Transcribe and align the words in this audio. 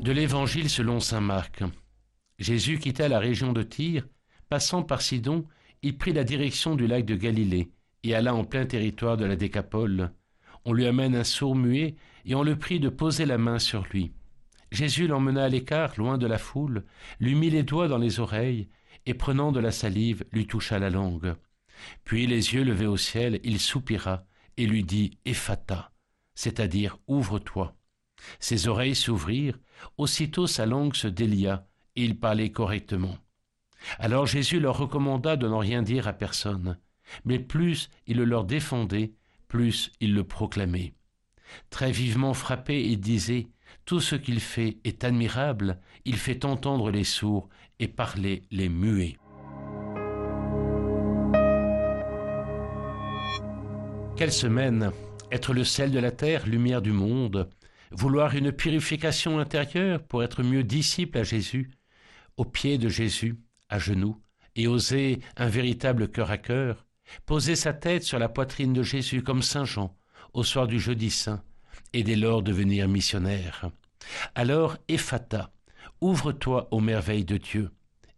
De 0.00 0.12
l'Évangile 0.12 0.70
selon 0.70 0.98
saint 0.98 1.20
Marc. 1.20 1.62
Jésus 2.38 2.78
quitta 2.78 3.06
la 3.06 3.18
région 3.18 3.52
de 3.52 3.62
Tyr, 3.62 4.06
passant 4.48 4.82
par 4.82 5.02
Sidon, 5.02 5.44
il 5.82 5.98
prit 5.98 6.14
la 6.14 6.24
direction 6.24 6.74
du 6.74 6.86
lac 6.86 7.04
de 7.04 7.14
Galilée 7.16 7.70
et 8.02 8.14
alla 8.14 8.34
en 8.34 8.44
plein 8.44 8.64
territoire 8.64 9.18
de 9.18 9.26
la 9.26 9.36
Décapole. 9.36 10.10
On 10.64 10.72
lui 10.72 10.86
amène 10.86 11.14
un 11.14 11.24
sourd 11.24 11.54
muet 11.54 11.96
et 12.24 12.34
on 12.34 12.42
le 12.42 12.56
prie 12.56 12.80
de 12.80 12.88
poser 12.88 13.26
la 13.26 13.36
main 13.36 13.58
sur 13.58 13.84
lui. 13.92 14.12
Jésus 14.72 15.06
l'emmena 15.06 15.44
à 15.44 15.48
l'écart, 15.50 15.92
loin 15.98 16.16
de 16.16 16.26
la 16.26 16.38
foule, 16.38 16.86
lui 17.18 17.34
mit 17.34 17.50
les 17.50 17.62
doigts 17.62 17.88
dans 17.88 17.98
les 17.98 18.20
oreilles 18.20 18.70
et 19.04 19.12
prenant 19.12 19.52
de 19.52 19.60
la 19.60 19.70
salive, 19.70 20.24
lui 20.32 20.46
toucha 20.46 20.78
la 20.78 20.88
langue. 20.88 21.34
Puis 22.04 22.26
les 22.26 22.54
yeux 22.54 22.64
levés 22.64 22.86
au 22.86 22.96
ciel, 22.96 23.38
il 23.44 23.60
soupira 23.60 24.24
et 24.56 24.66
lui 24.66 24.82
dit 24.82 25.18
Ephata, 25.26 25.92
c'est-à-dire 26.34 26.96
ouvre-toi. 27.06 27.76
Ses 28.38 28.68
oreilles 28.68 28.94
s'ouvrirent, 28.94 29.58
aussitôt 29.98 30.46
sa 30.46 30.66
langue 30.66 30.94
se 30.94 31.08
délia, 31.08 31.66
et 31.96 32.04
il 32.04 32.18
parlait 32.18 32.52
correctement. 32.52 33.16
Alors 33.98 34.26
Jésus 34.26 34.60
leur 34.60 34.78
recommanda 34.78 35.36
de 35.36 35.48
n'en 35.48 35.58
rien 35.58 35.82
dire 35.82 36.06
à 36.06 36.12
personne, 36.12 36.78
mais 37.24 37.38
plus 37.38 37.90
il 38.06 38.18
le 38.18 38.24
leur 38.24 38.44
défendait, 38.44 39.12
plus 39.48 39.90
il 40.00 40.14
le 40.14 40.24
proclamait. 40.24 40.94
Très 41.70 41.90
vivement 41.90 42.34
frappé, 42.34 42.84
il 42.84 43.00
disait 43.00 43.48
Tout 43.84 44.00
ce 44.00 44.14
qu'il 44.14 44.40
fait 44.40 44.78
est 44.84 45.04
admirable, 45.04 45.80
il 46.04 46.16
fait 46.16 46.44
entendre 46.44 46.90
les 46.90 47.04
sourds 47.04 47.48
et 47.78 47.88
parler 47.88 48.42
les 48.50 48.68
muets. 48.68 49.16
Quelle 54.16 54.32
semaine 54.32 54.92
Être 55.32 55.54
le 55.54 55.64
sel 55.64 55.90
de 55.92 55.98
la 55.98 56.10
terre, 56.12 56.46
lumière 56.46 56.82
du 56.82 56.92
monde, 56.92 57.48
vouloir 57.90 58.34
une 58.34 58.52
purification 58.52 59.38
intérieure 59.38 60.02
pour 60.02 60.22
être 60.22 60.42
mieux 60.42 60.62
disciple 60.62 61.18
à 61.18 61.24
Jésus, 61.24 61.70
au 62.36 62.44
pied 62.44 62.78
de 62.78 62.88
Jésus, 62.88 63.36
à 63.68 63.78
genoux, 63.78 64.20
et 64.56 64.66
oser 64.66 65.20
un 65.36 65.48
véritable 65.48 66.08
cœur 66.08 66.30
à 66.30 66.38
cœur, 66.38 66.86
poser 67.26 67.56
sa 67.56 67.72
tête 67.72 68.04
sur 68.04 68.18
la 68.18 68.28
poitrine 68.28 68.72
de 68.72 68.82
Jésus 68.82 69.22
comme 69.22 69.42
Saint 69.42 69.64
Jean 69.64 69.96
au 70.32 70.44
soir 70.44 70.66
du 70.66 70.78
jeudi 70.78 71.10
saint, 71.10 71.42
et 71.92 72.02
dès 72.02 72.16
lors 72.16 72.42
devenir 72.42 72.88
missionnaire. 72.88 73.70
Alors, 74.34 74.76
Ephata, 74.88 75.52
ouvre-toi 76.00 76.68
aux 76.70 76.80
merveilles 76.80 77.24
de 77.24 77.36
Dieu. 77.36 77.70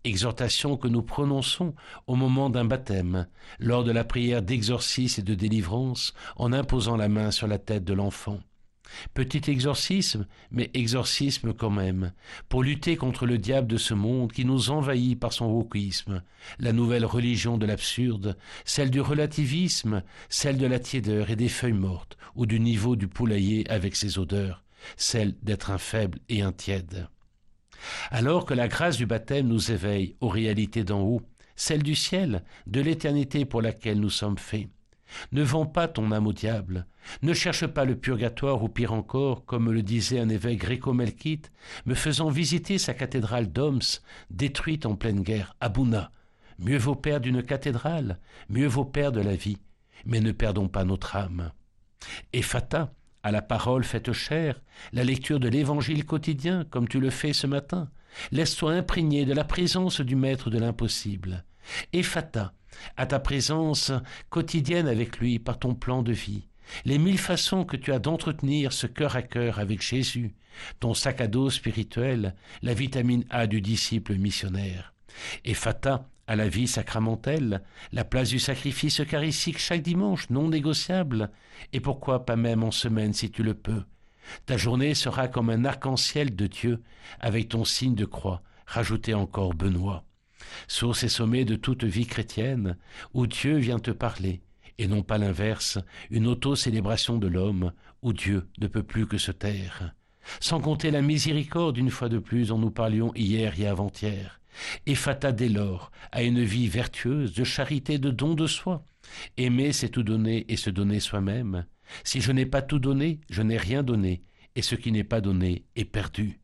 Exhortation 0.05 0.77
que 0.77 0.89
nous 0.89 1.03
prononçons 1.03 1.75
au 2.07 2.17
moment 2.17 2.51
d'un 2.51 2.65
baptême, 2.65 3.29
lors 3.61 3.85
de 3.85 3.93
la 3.93 4.05
prière 4.05 4.43
d'exorcisme 4.43 5.21
et 5.21 5.25
de 5.25 5.35
délivrance, 5.35 6.13
en 6.37 6.53
imposant 6.53 6.97
la 6.97 7.09
main 7.09 7.31
sur 7.31 7.47
la 7.47 7.59
tête 7.59 7.85
de 7.85 7.95
l'enfant. 7.95 8.41
Petit 9.15 9.51
exorcisme, 9.51 10.27
mais 10.51 10.71
exorcisme 10.75 11.53
quand 11.53 11.71
même, 11.71 12.13
pour 12.49 12.63
lutter 12.63 12.97
contre 12.97 13.27
le 13.27 13.39
diable 13.39 13.69
de 13.69 13.77
ce 13.77 13.95
monde 13.95 14.33
qui 14.33 14.45
nous 14.45 14.71
envahit 14.71 15.19
par 15.19 15.33
son 15.33 15.47
wokisme, 15.47 16.23
la 16.59 16.73
nouvelle 16.73 17.05
religion 17.05 17.59
de 17.59 17.67
l'absurde, 17.67 18.37
celle 18.65 18.91
du 18.91 19.01
relativisme, 19.01 20.03
celle 20.29 20.59
de 20.59 20.67
la 20.67 20.79
tiédeur 20.79 21.31
et 21.31 21.37
des 21.37 21.49
feuilles 21.49 21.73
mortes, 21.73 22.17
ou 22.35 22.47
du 22.47 22.61
niveau 22.61 22.97
du 22.97 23.09
poulailler 23.09 23.69
avec 23.71 23.97
ses 23.97 24.19
odeurs, 24.19 24.65
celle 24.97 25.35
d'être 25.43 25.71
un 25.71 25.79
faible 25.79 26.19
et 26.29 26.43
un 26.43 26.53
tiède. 26.53 27.09
Alors 28.11 28.45
que 28.45 28.55
la 28.55 28.69
grâce 28.69 28.97
du 28.97 29.07
baptême 29.07 29.49
nous 29.49 29.73
éveille 29.73 30.17
aux 30.21 30.29
réalités 30.29 30.85
d'en 30.85 31.01
haut, 31.01 31.23
celle 31.57 31.83
du 31.83 31.95
ciel, 31.95 32.45
de 32.67 32.81
l'éternité 32.81 33.45
pour 33.45 33.63
laquelle 33.63 34.01
nous 34.01 34.11
sommes 34.11 34.39
faits, 34.39 34.69
ne 35.33 35.43
vends 35.43 35.67
pas 35.67 35.89
ton 35.89 36.13
âme 36.13 36.27
au 36.27 36.33
diable. 36.33 36.87
Ne 37.23 37.35
cherche 37.35 37.67
pas 37.67 37.85
le 37.85 37.97
purgatoire 37.97 38.63
ou 38.63 38.69
pire 38.69 38.93
encore, 38.93 39.45
comme 39.45 39.71
le 39.71 39.83
disait 39.83 40.21
un 40.21 40.29
évêque 40.29 40.61
gréco-melkite, 40.61 41.51
me 41.87 41.95
faisant 41.95 42.29
visiter 42.29 42.79
sa 42.79 42.95
cathédrale 42.95 43.51
d'Oms, 43.51 44.01
détruite 44.31 44.87
en 44.87 44.95
pleine 44.95 45.23
guerre, 45.23 45.57
à 45.61 45.69
Bouna. 45.69 46.11
Mieux 46.59 46.79
vaut 46.79 46.95
perdre 46.95 47.27
une 47.27 47.43
cathédrale, 47.43 48.19
mieux 48.49 48.67
vaut 48.67 48.85
perdre 48.85 49.23
la 49.23 49.35
vie, 49.35 49.59
mais 50.07 50.21
ne 50.21 50.33
perdons 50.33 50.69
pas 50.69 50.85
notre 50.85 51.17
âme. 51.17 51.51
Et 52.33 52.43
Fata, 52.43 52.93
à 53.23 53.31
la 53.31 53.43
parole 53.43 53.85
faite 53.85 54.13
chère, 54.13 54.61
la 54.93 55.05
lecture 55.05 55.41
de 55.41 55.49
l'évangile 55.49 56.05
quotidien, 56.05 56.65
comme 56.71 56.89
tu 56.89 57.01
le 57.01 57.11
fais 57.11 57.33
ce 57.33 57.47
matin, 57.47 57.89
laisse-toi 58.31 58.73
imprégner 58.73 59.25
de 59.25 59.33
la 59.33 59.45
présence 59.45 60.01
du 60.01 60.17
Maître 60.17 60.51
de 60.51 60.59
l'impossible. 60.59 61.45
Et 61.93 62.03
à 62.97 63.07
ta 63.07 63.19
présence 63.19 63.93
quotidienne 64.31 64.89
avec 64.89 65.19
lui 65.19 65.39
par 65.39 65.59
ton 65.59 65.75
plan 65.75 66.03
de 66.03 66.13
vie, 66.13 66.49
les 66.85 66.99
mille 66.99 67.19
façons 67.19 67.65
que 67.65 67.77
tu 67.77 67.93
as 67.93 67.99
d'entretenir 67.99 68.73
ce 68.73 68.87
cœur 68.87 69.17
à 69.17 69.23
cœur 69.23 69.59
avec 69.59 69.83
Jésus, 69.83 70.35
ton 70.81 70.95
sac 70.95 71.21
à 71.21 71.27
dos 71.27 71.51
spirituel, 71.51 72.35
la 72.63 72.75
vitamine 72.75 73.25
A 73.31 73.47
du 73.47 73.61
disciple 73.61 74.15
missionnaire. 74.15 74.93
Et 75.45 75.55
Fata, 75.55 76.09
à 76.27 76.37
la 76.37 76.49
vie 76.49 76.69
sacramentelle, 76.69 77.63
la 77.93 78.05
place 78.05 78.31
du 78.31 78.39
sacrifice 78.39 79.01
eucharistique 79.01 79.59
chaque 79.59 79.83
dimanche 79.83 80.31
non 80.31 80.49
négociable, 80.49 81.31
et 81.73 81.81
pourquoi 81.81 82.25
pas 82.25 82.37
même 82.37 82.63
en 82.63 82.71
semaine 82.71 83.13
si 83.13 83.31
tu 83.31 83.43
le 83.43 83.55
peux. 83.55 83.83
Ta 84.47 84.57
journée 84.57 84.95
sera 84.95 85.29
comme 85.29 85.51
un 85.51 85.65
arc-en-ciel 85.65 86.35
de 86.35 86.47
Dieu, 86.47 86.83
avec 87.21 87.49
ton 87.49 87.65
signe 87.65 87.95
de 87.95 88.05
croix, 88.05 88.43
rajouté 88.67 89.15
encore 89.15 89.55
Benoît 89.55 90.05
source 90.69 91.05
et 91.05 91.09
sommet 91.09 91.45
de 91.45 91.57
toute 91.57 91.85
vie 91.85 92.07
chrétienne, 92.07 92.77
où 93.15 93.27
Dieu 93.27 93.57
vient 93.57 93.79
te 93.79 93.91
parler, 93.91 94.43
et 94.79 94.87
non 94.87 95.03
pas 95.03 95.19
l'inverse, 95.19 95.79
une 96.11 96.27
auto-célébration 96.27 97.19
de 97.19 97.29
l'homme, 97.29 97.73
où 98.03 98.13
Dieu 98.13 98.49
ne 98.61 98.67
peut 98.67 98.83
plus 98.83 99.07
que 99.07 99.19
se 99.19 99.33
taire. 99.33 99.95
Sans 100.41 100.61
compter 100.61 100.91
la 100.91 101.03
miséricorde 101.03 101.77
une 101.79 101.91
fois 101.91 102.09
de 102.09 102.19
plus 102.19 102.49
dont 102.49 102.59
nous 102.59 102.71
parlions 102.71 103.13
hier 103.15 103.59
et 103.59 103.67
avant-hier. 103.67 104.41
Et 104.87 104.95
fata 104.95 105.33
dès 105.33 105.49
lors 105.49 105.91
à 106.11 106.23
une 106.23 106.43
vie 106.43 106.69
vertueuse, 106.69 107.33
de 107.33 107.45
charité, 107.45 107.99
de 107.99 108.11
don 108.11 108.35
de 108.35 108.47
soi. 108.47 108.85
Aimer, 109.37 109.73
c'est 109.73 109.89
tout 109.89 110.03
donner 110.03 110.45
et 110.49 110.57
se 110.57 110.71
donner 110.71 111.01
soi-même. 111.01 111.65
Si 112.05 112.21
je 112.21 112.33
n'ai 112.33 112.47
pas 112.47 112.63
tout 112.63 112.79
donné, 112.79 113.21
je 113.31 113.43
n'ai 113.43 113.57
rien 113.57 113.83
donné, 113.83 114.23
et 114.55 114.63
ce 114.63 114.75
qui 114.75 114.93
n'est 114.93 115.05
pas 115.05 115.21
donné 115.21 115.65
est 115.77 115.85
perdu. 115.85 116.41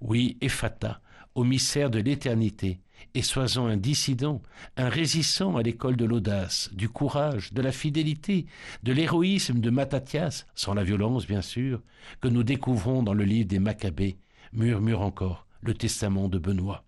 Oui, 0.00 0.36
Ephata, 0.40 1.00
au 1.34 1.44
mystère 1.44 1.90
de 1.90 1.98
l'éternité, 1.98 2.80
et 3.14 3.22
sois-en 3.22 3.66
un 3.66 3.76
dissident, 3.76 4.42
un 4.76 4.88
résistant 4.88 5.56
à 5.56 5.62
l'école 5.62 5.96
de 5.96 6.04
l'audace, 6.04 6.70
du 6.72 6.88
courage, 6.88 7.52
de 7.52 7.62
la 7.62 7.72
fidélité, 7.72 8.46
de 8.82 8.92
l'héroïsme 8.92 9.60
de 9.60 9.70
Mattathias, 9.70 10.46
sans 10.54 10.74
la 10.74 10.84
violence 10.84 11.26
bien 11.26 11.42
sûr, 11.42 11.80
que 12.20 12.28
nous 12.28 12.42
découvrons 12.42 13.02
dans 13.02 13.14
le 13.14 13.24
livre 13.24 13.48
des 13.48 13.60
Maccabées, 13.60 14.18
murmure 14.52 15.02
encore 15.02 15.46
le 15.62 15.74
testament 15.74 16.28
de 16.28 16.38
Benoît. 16.38 16.84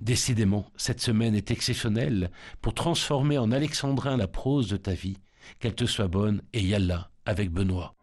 Décidément, 0.00 0.70
cette 0.76 1.00
semaine 1.00 1.34
est 1.34 1.50
exceptionnelle 1.50 2.30
pour 2.60 2.74
transformer 2.74 3.36
en 3.38 3.50
alexandrin 3.50 4.16
la 4.16 4.28
prose 4.28 4.68
de 4.68 4.76
ta 4.76 4.92
vie, 4.92 5.18
qu'elle 5.58 5.74
te 5.74 5.86
soit 5.86 6.08
bonne, 6.08 6.42
et 6.52 6.62
Yallah 6.62 7.10
avec 7.24 7.50
Benoît. 7.50 7.95